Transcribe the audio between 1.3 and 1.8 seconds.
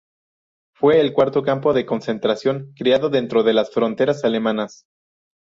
campo